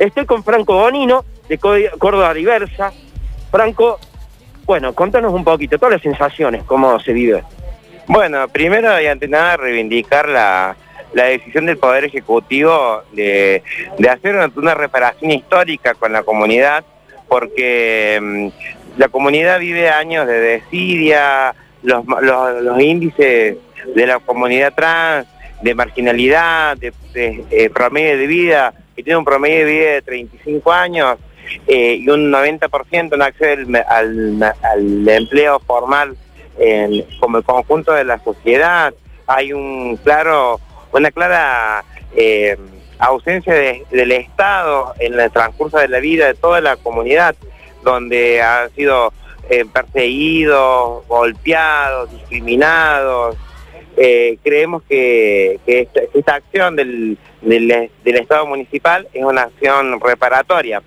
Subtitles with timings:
[0.00, 2.90] Estoy con Franco Bonino, de Córdoba Diversa.
[3.50, 3.98] Franco,
[4.64, 7.44] bueno, contanos un poquito, todas las sensaciones, cómo se vive.
[8.06, 10.74] Bueno, primero y ante nada reivindicar la,
[11.12, 13.62] decisión del Poder Ejecutivo de,
[14.10, 16.82] hacer una, reparación histórica con la comunidad,
[17.28, 22.02] porque mm, la comunidad vive años de desidia, los,
[22.80, 23.58] índices
[23.94, 25.26] de la comunidad trans,
[25.60, 26.94] de marginalidad, de,
[27.50, 31.16] eh, promedio de vida, que tiene un promedio de vida de 35 años
[31.66, 36.16] eh, y un 90% no accede al empleo formal
[37.18, 38.92] como el conjunto de la sociedad,
[39.26, 40.60] hay un claro,
[40.92, 42.58] una clara eh,
[42.98, 47.34] ausencia del Estado en el transcurso de la vida de toda la comunidad,
[47.82, 49.12] donde han sido
[49.48, 53.36] eh, perseguidos, golpeados, discriminados.
[53.96, 60.82] Eh, creemos que, esta, acción del, del, Estado municipal es una acción reparatoria.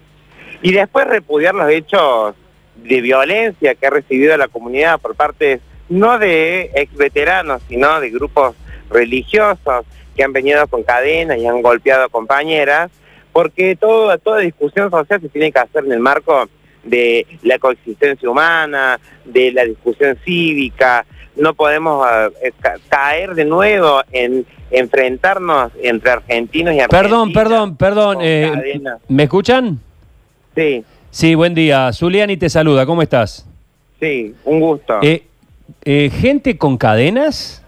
[0.62, 2.35] Y después repudiar los hechos
[2.76, 5.59] de violencia que ha recibido la comunidad por parte
[5.90, 8.55] no de ex veteranos, sino de grupos
[8.90, 12.91] religiosos que han venido con cadenas y han golpeado a compañeras,
[13.31, 16.48] porque toda discusión social se tiene que hacer en el marco
[16.84, 22.07] de la coexistencia humana, de la discusión cívica, no podemos
[22.41, 22.51] eh,
[22.89, 27.03] caer de nuevo en enfrentarnos entre argentinos y argentinos.
[27.03, 29.79] Perdón, perdón, perdón, eh, ¿me escuchan?
[30.55, 30.84] Sí.
[31.09, 31.93] Sí, buen día.
[31.93, 33.48] Zuliani te saluda, ¿cómo estás?
[33.99, 34.99] Sí, un gusto.
[35.03, 35.23] Eh,
[35.85, 37.63] eh, ¿Gente con cadenas?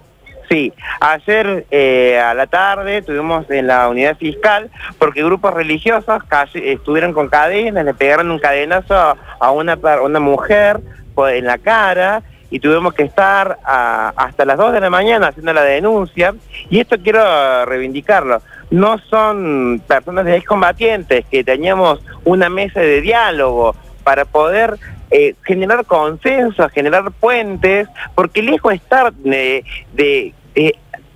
[0.49, 4.69] Sí, ayer eh, a la tarde tuvimos en la unidad fiscal
[4.99, 8.95] porque grupos religiosos estuvieron con cadenas, le pegaron un cadenazo
[9.39, 10.81] a una, una mujer
[11.17, 15.63] en la cara y tuvimos que estar hasta las 2 de la mañana haciendo la
[15.63, 16.35] denuncia
[16.69, 18.41] y esto quiero reivindicarlo.
[18.71, 24.77] No son personas de excombatientes que teníamos una mesa de diálogo para poder
[25.11, 29.63] eh, generar consenso, generar puentes, porque lejos de estar de,
[29.93, 30.33] de,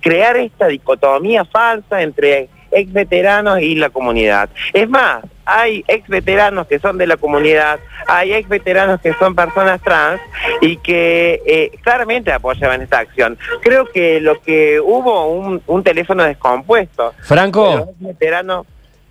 [0.00, 4.50] crear esta dicotomía falsa entre ex veteranos y la comunidad.
[4.72, 9.34] Es más, hay ex veteranos que son de la comunidad, hay ex veteranos que son
[9.34, 10.20] personas trans
[10.60, 13.38] y que eh, claramente apoyaban esta acción.
[13.62, 17.14] Creo que lo que hubo un, un teléfono descompuesto.
[17.20, 17.94] Franco.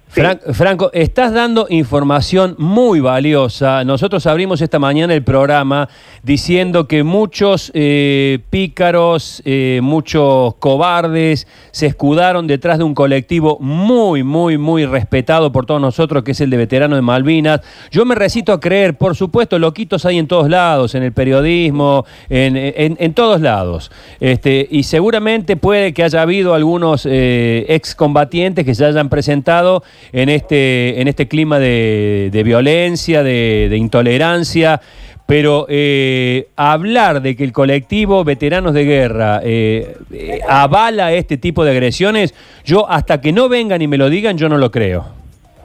[0.10, 3.84] Franco, estás dando información muy valiosa.
[3.84, 5.88] Nosotros abrimos esta mañana el programa
[6.24, 14.24] diciendo que muchos eh, pícaros, eh, muchos cobardes se escudaron detrás de un colectivo muy,
[14.24, 17.62] muy, muy respetado por todos nosotros, que es el de veteranos de Malvinas.
[17.92, 22.06] Yo me recito a creer, por supuesto, loquitos hay en todos lados, en el periodismo,
[22.30, 23.92] en, todos lados.
[24.20, 30.30] Este, y seguramente puede que haya habido algunos eh, excombatientes que se hayan presentado en
[30.30, 34.82] este, en este clima de, violencia, de, intolerancia.
[35.26, 41.64] Pero eh, hablar de que el colectivo Veteranos de Guerra eh, eh, avala este tipo
[41.64, 42.34] de agresiones,
[42.66, 45.19] yo hasta que no vengan y me lo digan, yo no lo creo.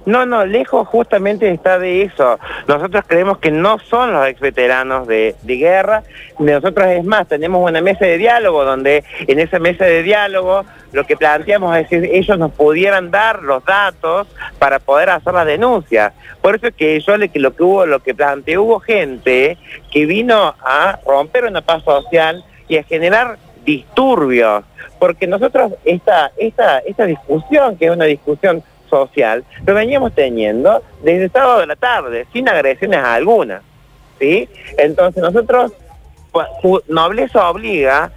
[0.06, 2.38] No, no, lejos justamente está de eso.
[2.68, 6.02] Nosotros creemos que no son los ex veteranos de, guerra.
[6.38, 11.04] Nosotros es más, tenemos una mesa de diálogo donde en esa mesa de diálogo lo
[11.06, 14.26] que planteamos es que ellos nos pudieran dar los datos
[14.58, 16.12] para poder hacer las denuncias.
[16.42, 19.56] Por eso es que yo lo que hubo, lo que planteé, hubo gente
[19.90, 24.64] que vino a romper una paz social y a generar disturbios.
[24.98, 28.62] Porque nosotros esta, esta, esta discusión, que es una discusión
[28.98, 33.62] social lo veníamos teniendo desde el sábado de la tarde, sin agresiones alguna.
[34.18, 34.48] ¿sí?
[34.78, 35.72] Entonces nosotros,
[36.88, 38.10] nobleza obliga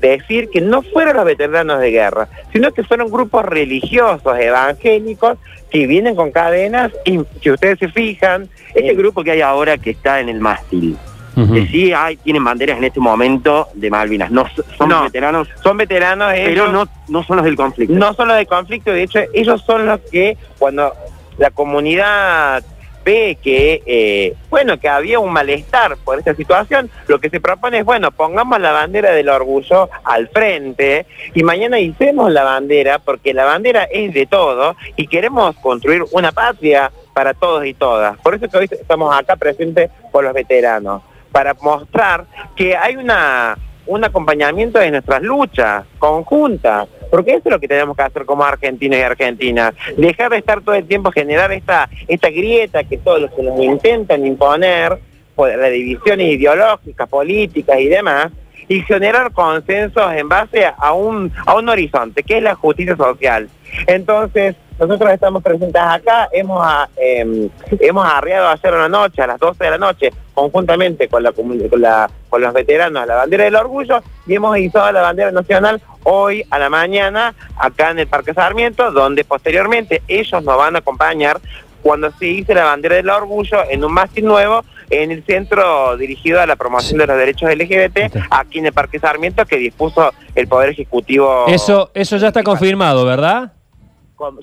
[0.00, 5.38] decir que no fueron los veteranos de guerra, sino que fueron grupos religiosos, evangélicos,
[5.70, 9.90] que vienen con cadenas y si ustedes se fijan, este grupo que hay ahora que
[9.90, 10.96] está en el mástil,
[11.34, 14.30] que sí hay, tienen banderas en este momento de Malvinas.
[14.30, 14.46] No
[14.78, 15.48] son veteranos.
[15.62, 17.94] Son veteranos, pero no, no son los del conflicto.
[17.94, 20.92] No son los del conflicto, de hecho, ellos son los que cuando
[21.38, 22.64] la comunidad
[23.04, 27.80] ve que, eh, bueno, que había un malestar por esta situación, lo que se propone
[27.80, 33.34] es, bueno, pongamos la bandera del orgullo al frente y mañana hicimos la bandera porque
[33.34, 38.16] la bandera es de todo y queremos construir una patria para todos y todas.
[38.18, 41.02] Por eso que hoy estamos acá presentes por los veteranos
[41.34, 47.58] para mostrar que hay una, un acompañamiento de nuestras luchas conjuntas, porque eso es lo
[47.58, 51.50] que tenemos que hacer como argentinos y argentinas, dejar de estar todo el tiempo, generar
[51.50, 54.96] esta, esta grieta que todos los que nos intentan imponer,
[55.34, 58.30] por las divisiones ideológicas, políticas y demás,
[58.68, 63.48] y generar consensos en base a un, a un horizonte, que es la justicia social.
[63.88, 67.48] Entonces, nosotros estamos presentes acá, hemos, ah, em,
[67.80, 71.80] hemos arriado ayer una noche, a las 12 de la noche, conjuntamente con, la, con,
[71.80, 76.44] la, con los veteranos la bandera del orgullo y hemos izado la bandera nacional hoy
[76.50, 81.40] a la mañana acá en el Parque Sarmiento, donde posteriormente ellos nos van a acompañar
[81.82, 86.40] cuando se hice la bandera del orgullo en un mástil nuevo en el centro dirigido
[86.40, 90.48] a la promoción de los derechos LGBT, aquí en el Parque Sarmiento, que dispuso el
[90.48, 91.44] Poder Ejecutivo.
[91.48, 93.52] Eso, eso ya está confirmado, ¿verdad?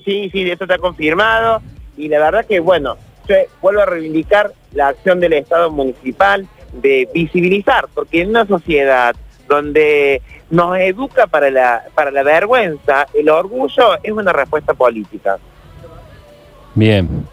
[0.04, 1.60] Sí, sí, eso está confirmado.
[1.96, 2.96] Y la verdad que, bueno,
[3.28, 9.14] yo vuelvo a reivindicar la acción del Estado municipal de visibilizar, porque en una sociedad
[9.48, 15.38] donde nos educa para la, para la vergüenza, el orgullo es una respuesta política.
[16.74, 17.26] Bien.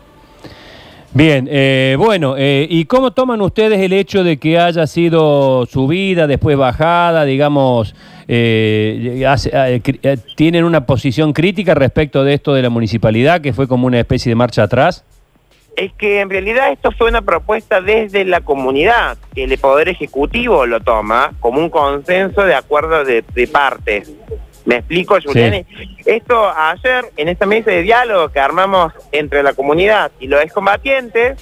[1.12, 6.28] Bien, eh, bueno, eh, ¿y cómo toman ustedes el hecho de que haya sido subida,
[6.28, 7.96] después bajada, digamos,
[8.28, 9.26] eh,
[10.36, 14.30] tienen una posición crítica respecto de esto de la municipalidad, que fue como una especie
[14.30, 15.04] de marcha atrás?
[15.76, 20.68] Es que en realidad esto fue una propuesta desde la comunidad, que el Poder Ejecutivo
[20.68, 24.12] lo toma como un consenso de acuerdo de, de partes.
[24.70, 25.66] ¿Me explico, Julián?
[26.06, 31.42] Esto ayer, en esta mesa de diálogo que armamos entre la comunidad y los excombatientes,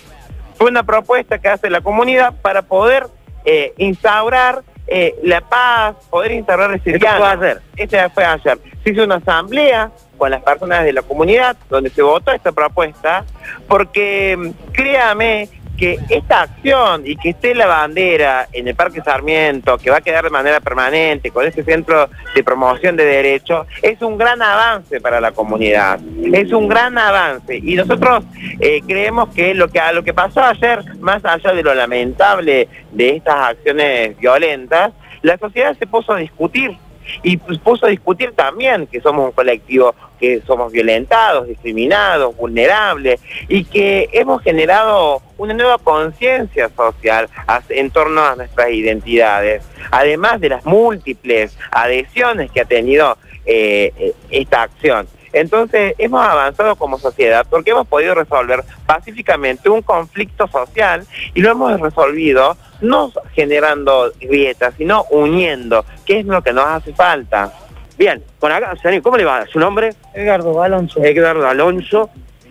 [0.56, 3.08] fue una propuesta que hace la comunidad para poder
[3.44, 7.62] eh, instaurar eh, la paz, poder instaurar el ¿Esto fue ayer?
[7.76, 8.60] Este fue ayer.
[8.82, 13.26] Se hizo una asamblea con las personas de la comunidad donde se votó esta propuesta,
[13.68, 19.90] porque créame que esta acción y que esté la bandera en el Parque Sarmiento, que
[19.90, 24.18] va a quedar de manera permanente con ese centro de promoción de derechos, es un
[24.18, 26.00] gran avance para la comunidad,
[26.34, 27.58] es un gran avance.
[27.58, 28.26] Y nosotros
[28.60, 33.16] eh, creemos que lo que, lo que pasó ayer, más allá de lo lamentable de
[33.16, 34.92] estas acciones violentas,
[35.22, 36.76] la sociedad se puso a discutir
[37.24, 43.64] y puso a discutir también que somos un colectivo que somos violentados, discriminados, vulnerables y
[43.66, 47.30] que hemos generado una nueva conciencia social
[47.70, 54.14] en torno a nuestras identidades, además de las múltiples adhesiones que ha tenido eh, eh,
[54.30, 55.08] esta acción.
[55.34, 61.52] Entonces hemos avanzado como sociedad porque hemos podido resolver pacíficamente un conflicto social y lo
[61.52, 67.54] hemos resolvido no generando grietas, sino uniendo, que es lo que nos hace falta.
[67.98, 69.46] Bien, con acá, ¿cómo le va?
[69.48, 69.90] ¿Su nombre?
[70.14, 71.04] Edgardo Alonso.
[71.04, 72.10] Edgardo Alonso.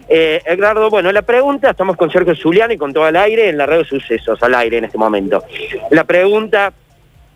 [0.09, 3.59] Eh, Edgardo, bueno, la pregunta, estamos con Sergio Zuliano y con todo el aire en
[3.59, 5.45] la red de sucesos, al aire en este momento.
[5.91, 6.73] La pregunta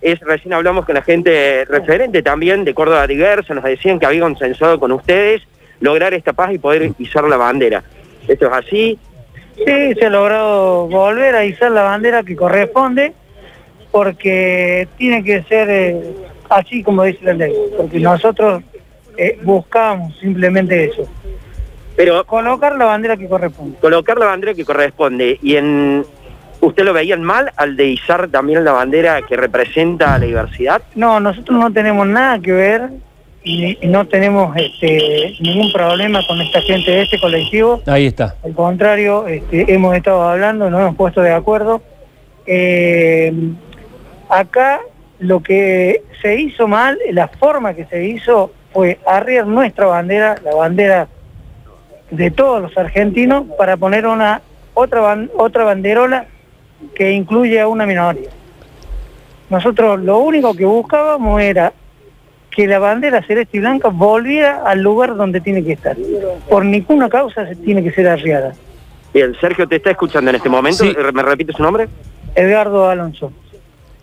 [0.00, 4.20] es, recién hablamos con la gente referente también de Córdoba Diversa, nos decían que había
[4.20, 5.42] consensuado con ustedes
[5.80, 7.82] lograr esta paz y poder izar la bandera.
[8.26, 8.98] ¿Esto es así?
[9.56, 13.12] Sí, se ha logrado volver a izar la bandera que corresponde,
[13.90, 16.14] porque tiene que ser eh,
[16.50, 18.62] así como dice la ley, porque nosotros
[19.16, 21.08] eh, buscamos simplemente eso.
[21.96, 23.78] Pero colocar la bandera que corresponde.
[23.78, 25.38] Colocar la bandera que corresponde.
[25.42, 26.04] Y en
[26.60, 30.82] ¿Usted lo veían mal al de izar también la bandera que representa la diversidad?
[30.94, 32.90] No, nosotros no tenemos nada que ver
[33.42, 37.80] y, no tenemos este, ningún problema con esta gente de este colectivo.
[37.86, 38.36] Ahí está.
[38.44, 41.80] Al contrario, este, hemos estado hablando, nos hemos puesto de acuerdo.
[42.44, 43.32] Eh,
[44.28, 44.80] acá
[45.20, 50.54] lo que se hizo mal, la forma que se hizo fue arriar nuestra bandera, la
[50.54, 51.08] bandera
[52.10, 54.42] de todos los argentinos, para poner una
[54.74, 56.26] otra, otra banderola
[56.94, 58.30] que incluye a una minoría.
[59.50, 61.72] Nosotros lo único que buscábamos era
[62.50, 65.96] que la bandera celeste y blanca volviera al lugar donde tiene que estar.
[66.48, 68.52] Por ninguna causa se tiene que ser arriada.
[69.12, 70.84] Bien, Sergio te está escuchando en este momento.
[71.12, 71.88] ¿Me repite su nombre?
[72.34, 73.32] Edgardo Alonso.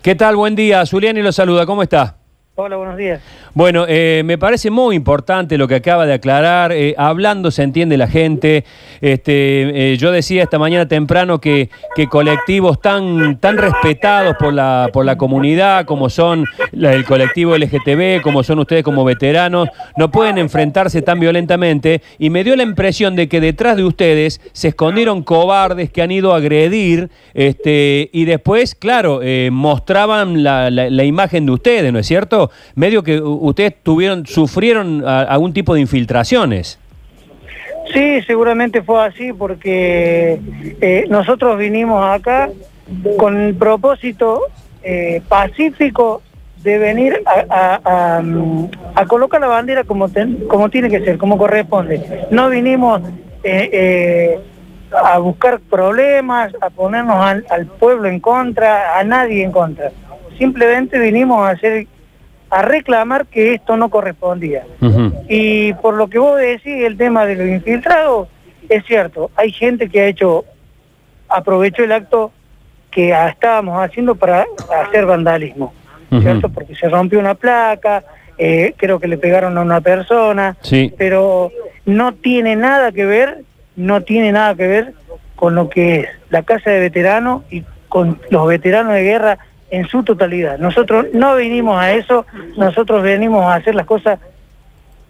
[0.08, 0.36] ¿Qué tal?
[0.36, 0.86] Buen día.
[0.86, 1.66] Zuliani lo saluda.
[1.66, 2.16] ¿Cómo está?
[2.60, 3.20] Hola, buenos días.
[3.54, 6.72] Bueno, eh, me parece muy importante lo que acaba de aclarar.
[6.72, 8.64] Eh, hablando se entiende la gente.
[9.00, 14.90] Este, eh, yo decía esta mañana temprano que, que colectivos tan, tan respetados por la,
[14.92, 20.36] por la comunidad, como son el colectivo LGTB, como son ustedes como veteranos, no pueden
[20.36, 22.02] enfrentarse tan violentamente.
[22.18, 26.10] Y me dio la impresión de que detrás de ustedes se escondieron cobardes que han
[26.10, 29.20] ido a agredir este, y después, claro,
[29.52, 32.47] mostraban la, la imagen de ustedes, ¿no es cierto?
[32.74, 36.78] Medio que ustedes tuvieron, sufrieron algún tipo de infiltraciones.
[37.92, 40.38] Sí, seguramente fue así porque
[40.80, 42.50] eh, nosotros vinimos acá
[43.18, 44.42] con el propósito
[44.82, 46.22] eh, pacífico
[46.62, 48.22] de venir a,
[49.06, 50.08] colocar la bandera como,
[50.48, 52.26] como tiene que ser, como corresponde.
[52.30, 53.00] No vinimos
[53.42, 54.38] eh,
[54.92, 57.16] a buscar problemas, a ponernos
[57.48, 59.92] al pueblo en contra, a nadie en contra.
[60.36, 61.86] Simplemente vinimos a hacer
[62.50, 64.64] a reclamar que esto no correspondía.
[65.28, 68.28] Y por lo que vos decís, el tema de los infiltrados,
[68.68, 70.44] es cierto, hay gente que ha hecho,
[71.28, 72.32] aprovechó el acto
[72.90, 74.46] que estábamos haciendo para
[74.82, 75.74] hacer vandalismo,
[76.20, 76.48] ¿cierto?
[76.48, 78.04] Porque se rompió una placa,
[78.38, 80.94] eh, creo que le pegaron a una persona, sí.
[80.96, 81.50] pero
[81.84, 83.42] no tiene nada que ver,
[83.76, 84.92] no tiene nada que ver
[85.36, 89.38] con lo que es la casa de veteranos y con los veteranos de guerra
[89.70, 90.58] en su totalidad.
[90.58, 94.18] Nosotros no venimos a eso, nosotros venimos a hacer las cosas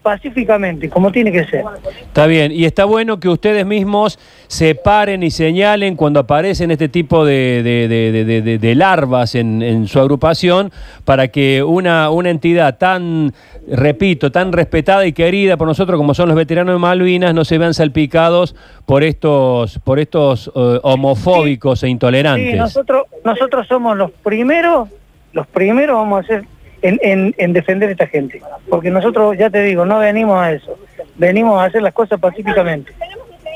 [0.09, 1.63] pacíficamente, como tiene que ser.
[2.01, 7.27] Está bien, y está bueno que ustedes mismos separen y señalen cuando aparecen este tipo
[7.27, 10.73] de, de, larvas en, su agrupación
[11.05, 13.35] para que una, una entidad tan,
[13.71, 17.59] repito, tan respetada y querida por nosotros como son los veteranos de Malvinas no se
[17.59, 22.53] vean salpicados por estos, por estos eh, homofóbicos e intolerantes.
[22.53, 24.89] Sí, nosotros, nosotros somos los primeros,
[25.35, 26.45] los primeros vamos a ser
[26.83, 28.41] en, en, defender a esta gente.
[28.69, 30.79] Porque nosotros, ya te digo, no venimos a eso.
[31.17, 32.93] Venimos a hacer las cosas pacíficamente.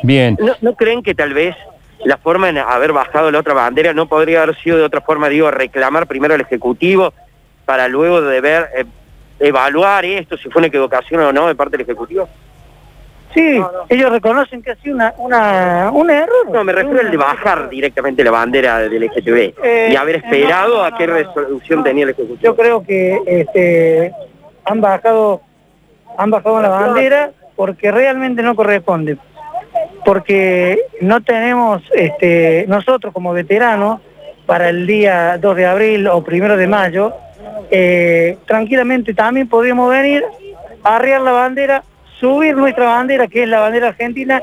[0.02, 0.36] Bien.
[0.60, 1.54] ¿No, creen que tal vez
[2.04, 5.28] la forma en haber bajado la otra bandera no podría haber sido de otra forma,
[5.28, 7.12] digo, reclamar primero al Ejecutivo
[7.64, 8.84] para luego de ver, eh,
[9.38, 12.28] evaluar esto, si fue una equivocación o no de parte del Ejecutivo?
[13.34, 16.50] Sí, ellos reconocen que ha sido una, una, un error.
[16.50, 20.84] No, me refiero al de bajar directamente la bandera del LGTB eh, y haber esperado
[20.84, 22.40] a qué resolución tenía el Ejecutivo.
[22.42, 24.12] Yo creo que este,
[24.64, 25.40] han bajado
[26.16, 29.16] han bajado la bandera porque realmente no corresponde.
[30.04, 34.00] Porque no tenemos, este, nosotros como veteranos,
[34.46, 37.14] para el día 2 de abril o 1 de mayo,
[37.70, 40.24] eh, tranquilamente también podríamos venir
[40.82, 41.84] a arriar la bandera
[42.22, 44.40] subir nuestra bandera, que es la bandera argentina,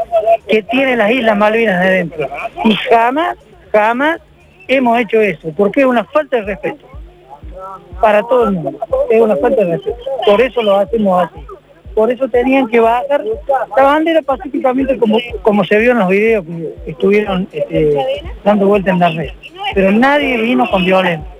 [0.49, 2.27] que tiene las Islas Malvinas de dentro.
[2.65, 3.37] Y jamás,
[3.71, 4.19] jamás
[4.67, 6.85] hemos hecho eso, porque es una falta de respeto
[8.01, 8.79] para todo el mundo.
[9.09, 9.97] Es una falta de respeto.
[10.25, 11.39] Por eso lo hacemos así.
[11.95, 13.23] Por eso tenían que bajar
[13.75, 17.97] la bandera pacíficamente como, como se vio en los videos que estuvieron este,
[18.43, 19.31] dando vuelta en la red.
[19.73, 21.38] Pero nadie vino con violencia.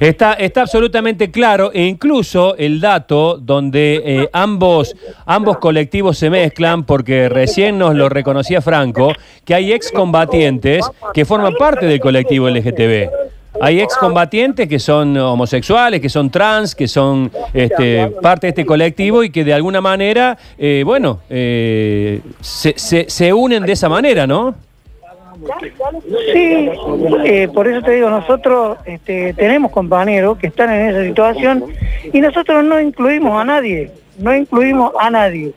[0.00, 6.84] Está, está absolutamente claro e incluso el dato donde eh, ambos, ambos colectivos se mezclan,
[6.84, 9.12] porque recién nos lo reconocía Franco,
[9.44, 13.10] que hay excombatientes que forman parte del colectivo LGTB.
[13.60, 19.22] Hay excombatientes que son homosexuales, que son trans, que son este, parte de este colectivo
[19.22, 24.26] y que de alguna manera, eh, bueno, eh, se, se, se unen de esa manera,
[24.26, 24.54] ¿no?
[26.32, 26.70] Sí,
[27.24, 31.64] eh, por eso te digo, nosotros este, tenemos compañeros que están en esa situación
[32.12, 35.52] y nosotros no incluimos a nadie, no incluimos a nadie.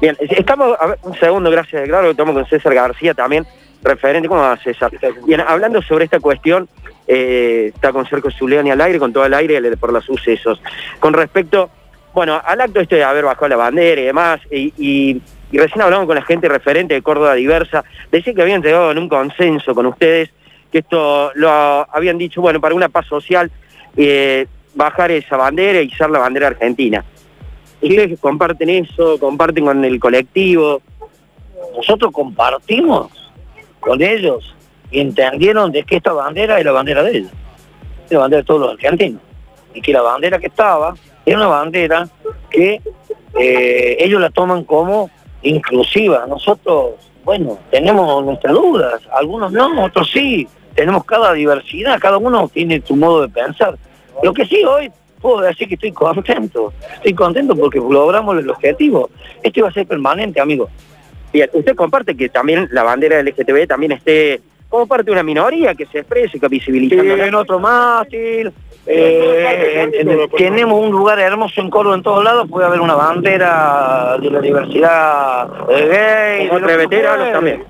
[0.00, 3.46] Bien, estamos, un segundo, gracias, claro, estamos con César García también,
[3.82, 4.90] referente, ¿cómo va César?
[5.26, 6.68] Bien, hablando sobre esta cuestión,
[7.06, 10.60] eh, está con Sergio Zuleani al aire, con todo el aire por los sucesos.
[10.98, 11.70] Con respecto,
[12.14, 15.20] bueno, al acto este de haber bajado la bandera y demás, y y
[15.58, 19.08] recién hablamos con la gente referente de Córdoba Diversa, decían que habían llegado en un
[19.08, 20.30] consenso con ustedes,
[20.70, 23.50] que esto lo habían dicho, bueno, para una paz social,
[23.96, 27.04] eh, bajar esa bandera y usar la bandera argentina.
[27.82, 29.18] ¿Ustedes comparten eso?
[29.18, 30.80] ¿Comparten con el colectivo?
[31.76, 33.10] Nosotros compartimos
[33.80, 34.54] con ellos
[34.90, 37.32] y entendieron de que esta bandera es la bandera de ellos,
[38.06, 39.20] es la bandera de todos los argentinos.
[39.74, 40.94] Y que la bandera que estaba
[41.26, 42.08] era una bandera
[42.50, 42.80] que
[43.38, 45.10] eh, ellos la toman como
[45.42, 46.26] inclusiva.
[46.26, 46.94] Nosotros,
[47.24, 52.96] bueno, tenemos nuestras dudas, algunos no, otros sí, tenemos cada diversidad, cada uno tiene su
[52.96, 53.76] modo de pensar.
[54.22, 59.10] Lo que sí hoy puedo decir que estoy contento, estoy contento porque logramos el objetivo.
[59.42, 60.68] Esto iba a ser permanente, amigo.
[61.32, 65.22] Bien, usted comparte que también la bandera del LGTB también esté como parte de una
[65.22, 66.96] minoría que se exprese, que visibiliza.
[66.96, 68.52] en otro mástil,
[68.84, 74.30] eh, tenemos un lugar hermoso en Córdoba en todos lados, puede haber una bandera de
[74.30, 77.64] la diversidad gay, de veteranos también.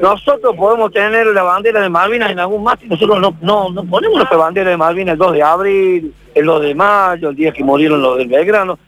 [0.00, 4.18] Nosotros podemos tener la bandera de Malvinas en algún mástil, nosotros no, no, no ponemos
[4.18, 7.62] la bandera de Malvinas el 2 de abril, el 2 de mayo, el día que
[7.62, 8.78] murieron los del Belgrano.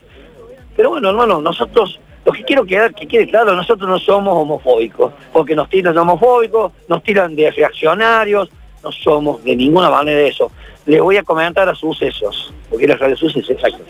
[0.76, 5.12] Pero bueno, hermano, nosotros lo que quiero quedar, que quede claro, nosotros no somos homofóbicos,
[5.32, 8.48] porque nos tiran de homofóbicos, nos tiran de reaccionarios,
[8.84, 10.52] no somos de ninguna manera de eso.
[10.86, 13.82] Le voy a comentar a sucesos, porque la radio sucesos exacto,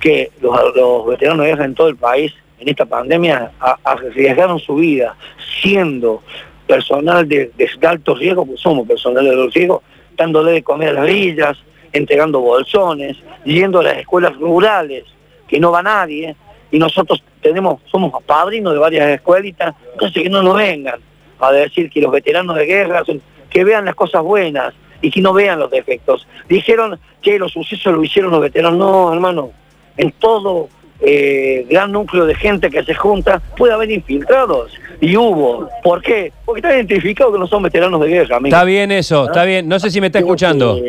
[0.00, 3.52] que los, veteranos de guerra en todo el país en esta pandemia
[3.84, 5.16] arriesgaron su vida
[5.62, 6.22] siendo
[6.66, 7.52] personal de,
[7.86, 9.82] alto riesgo, somos personal de alto riesgo,
[10.16, 11.58] dándole de comer a las villas,
[11.92, 15.04] entregando bolsones, yendo a las escuelas rurales,
[15.46, 16.34] que no va nadie,
[16.70, 21.00] y nosotros tenemos, somos padrinos de varias escuelitas, entonces que no nos vengan
[21.38, 23.04] a decir que los veteranos de guerra,
[23.54, 26.26] que vean las cosas buenas, y que no vean los defectos.
[26.48, 28.78] Dijeron que los sucesos lo hicieron los veteranos.
[28.78, 29.50] No, hermano,
[29.96, 30.68] en todo
[31.00, 34.72] eh, gran núcleo de gente que se junta puede haber infiltrados.
[35.00, 35.68] Y hubo.
[35.82, 36.32] ¿Por qué?
[36.46, 38.36] Porque está identificado que no son veteranos de guerra.
[38.36, 38.56] Amigo.
[38.56, 39.68] Está bien eso, está bien.
[39.68, 40.80] No sé si me está escuchando.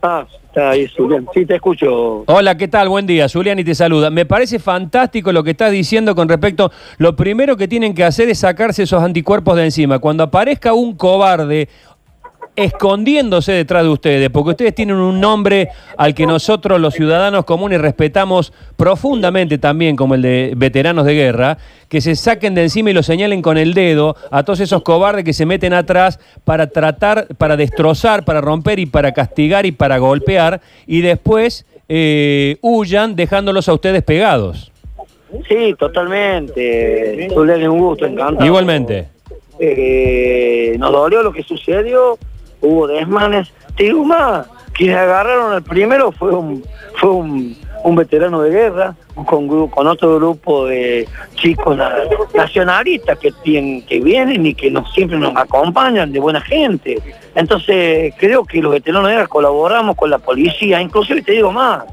[0.00, 1.26] Ah, está ahí, Zulian.
[1.34, 2.22] Sí, te escucho.
[2.26, 2.88] Hola, ¿qué tal?
[2.88, 3.28] Buen día.
[3.28, 4.10] Zulian y te saluda.
[4.10, 6.70] Me parece fantástico lo que estás diciendo con respecto.
[6.98, 9.98] Lo primero que tienen que hacer es sacarse esos anticuerpos de encima.
[9.98, 11.68] Cuando aparezca un cobarde
[12.56, 17.80] escondiéndose detrás de ustedes, porque ustedes tienen un nombre al que nosotros los ciudadanos comunes
[17.80, 21.58] respetamos profundamente también, como el de veteranos de guerra,
[21.88, 25.24] que se saquen de encima y lo señalen con el dedo a todos esos cobardes
[25.24, 29.98] que se meten atrás para tratar, para destrozar, para romper y para castigar y para
[29.98, 34.72] golpear, y después eh, huyan dejándolos a ustedes pegados.
[35.48, 37.28] Sí, totalmente.
[37.68, 38.46] un gusto, encantado.
[38.46, 39.08] Igualmente.
[39.58, 42.18] Eh, nos dolió lo que sucedió
[42.66, 43.52] hubo desmanes.
[43.76, 46.64] Te digo más, quienes agarraron al primero fue un,
[46.96, 47.56] fue un,
[47.94, 51.78] veterano de guerra, con, con otro grupo de chicos
[52.34, 57.00] nacionalistas que, tienen, que vienen y que nos, siempre nos acompañan, de buena gente.
[57.34, 61.84] Entonces creo que los veteranos de guerra colaboramos con la policía, inclusive te digo más,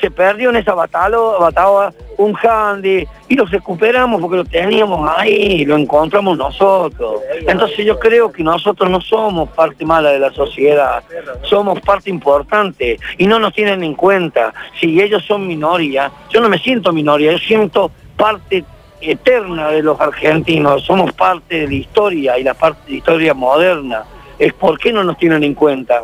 [0.00, 5.64] se perdió en esa batalla, batalla un handy y lo recuperamos porque lo teníamos ahí,
[5.64, 7.20] lo encontramos nosotros.
[7.46, 11.02] Entonces yo creo que nosotros no somos parte mala de la sociedad,
[11.42, 14.52] somos parte importante y no nos tienen en cuenta.
[14.80, 18.64] Si ellos son minoría, yo no me siento minoría, yo siento parte
[19.00, 23.34] eterna de los argentinos, somos parte de la historia y la parte de la historia
[23.34, 24.04] moderna.
[24.38, 26.02] Es por qué no nos tienen en cuenta.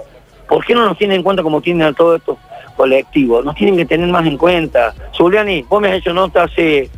[0.49, 2.39] ¿Por qué no nos tienen en cuenta como tienen a todos estos
[2.79, 4.95] colectivos, nos tienen que tener más en cuenta.
[5.13, 6.89] Zuliani, vos me has hecho nota hace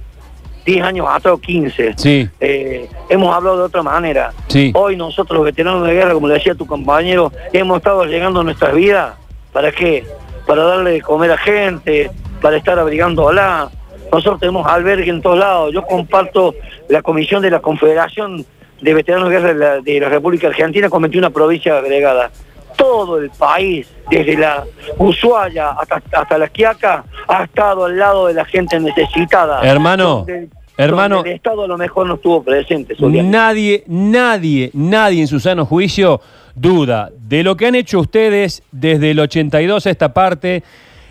[0.67, 1.95] 10 años atrás o 15.
[1.97, 2.29] Sí.
[2.39, 4.31] Eh, hemos hablado de otra manera.
[4.49, 4.73] Sí.
[4.75, 8.45] Hoy nosotros los veteranos de guerra, como le decía tu compañero, hemos estado llegando a
[8.45, 9.15] nuestras vidas.
[9.55, 10.05] ¿Para qué?
[10.47, 12.11] Para darle de comer a gente,
[12.43, 13.71] para estar abrigándola.
[14.13, 15.73] Nosotros tenemos albergue en todos lados.
[15.73, 16.55] Yo comparto
[16.91, 18.45] la comisión de la Confederación
[18.83, 22.33] de Veteranos de Guerra de la, de la República Argentina con 21 provincias agregadas
[22.81, 24.65] todo el país, desde la
[24.99, 29.61] Ushuaia hasta, hasta la Quiaca, ha estado al lado de la gente necesitada.
[29.63, 30.27] Hermano,
[30.77, 31.23] hermano.
[31.25, 32.97] el Estado a lo mejor no estuvo presente.
[32.99, 36.21] Nadie, nadie, nadie en su sano juicio
[36.55, 40.63] duda de lo que han hecho ustedes desde el 82 a esta parte,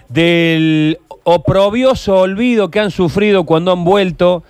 [0.07, 4.43] del oprobioso olvido que han sufrido cuando han vuelto,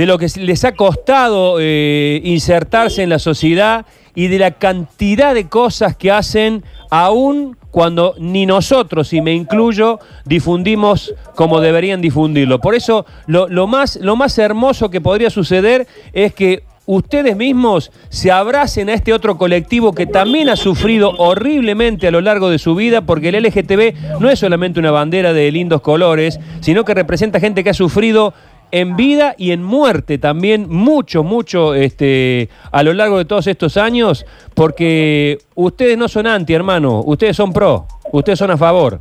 [0.00, 3.84] de lo que les ha costado eh, insertarse en la sociedad
[4.14, 9.98] y de la cantidad de cosas que hacen aún cuando ni nosotros, y me incluyo,
[10.24, 12.62] difundimos como deberían difundirlo.
[12.62, 18.32] Por eso lo, más, lo más hermoso que podría suceder es que ustedes mismos se
[18.32, 22.74] abracen a este otro colectivo que también ha sufrido horriblemente a lo largo de su
[22.74, 27.38] vida, porque el LGTB no es solamente una bandera de lindos colores, sino que representa
[27.38, 28.32] gente que ha sufrido
[28.70, 33.76] en vida y en muerte también, mucho, mucho este, a lo largo de todos estos
[33.76, 39.00] años, porque ustedes no son anti, hermano, ustedes son pro, ustedes son a favor.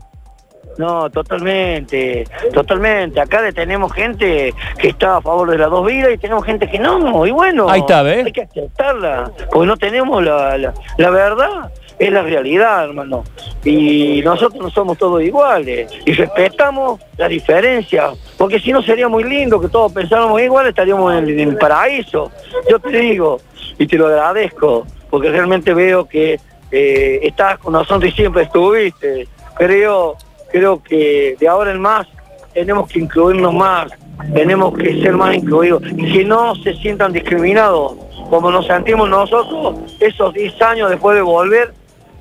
[0.78, 3.20] No, totalmente, totalmente.
[3.20, 6.80] Acá tenemos gente que está a favor de las dos vidas y tenemos gente que
[6.80, 8.26] no, y bueno, Ahí está, ¿ves?
[8.26, 13.26] hay que aceptarla, porque no tenemos la, la, la verdad es la realidad, hermano.
[13.64, 19.25] Y nosotros no somos todos iguales y respetamos la diferencia, porque si no sería muy
[19.25, 22.32] lindo que todos pensáramos igual, estaríamos en el, paraíso.
[22.69, 23.41] Yo te digo,
[23.78, 26.39] y te lo agradezco, porque realmente veo que
[26.71, 29.28] eh, estás con nosotros y siempre estuviste.
[29.58, 30.15] Creo,
[30.54, 32.08] creo que de ahora en más
[32.54, 33.91] tenemos que incluirnos más,
[34.34, 37.97] tenemos que ser más incluidos y que no se sientan discriminados
[38.30, 41.73] como nos sentimos nosotros esos 10 años después de volver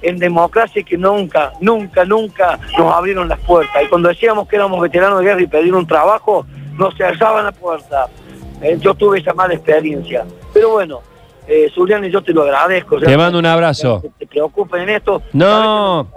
[0.02, 3.82] en democracia que nunca, nunca, nunca nos abrieron las puertas.
[3.82, 7.52] Y cuando decíamos que éramos veteranos de guerra y pedir un trabajo, nos cerraban la
[7.52, 8.08] puerta.
[8.62, 10.24] Eh, yo tuve esa mala experiencia.
[10.52, 11.00] Pero bueno,
[11.46, 12.98] eh, y yo te lo agradezco.
[12.98, 14.02] Te mando un abrazo.
[14.18, 15.22] te preocupen en esto.
[15.32, 16.08] No.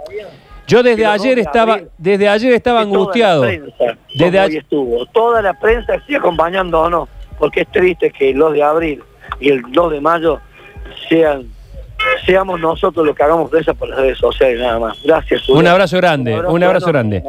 [0.66, 3.42] Yo desde ayer estaba, desde ayer estaba angustiado.
[3.42, 5.04] desde ayer estuvo.
[5.06, 9.02] Toda la prensa o no, porque es triste que el 2 de abril
[9.40, 10.40] y el 2 de mayo
[11.08, 11.46] sean
[12.24, 14.98] seamos nosotros los que hagamos presa por las redes sociales nada más.
[15.02, 15.48] Gracias.
[15.48, 17.22] Un abrazo grande, un abrazo grande.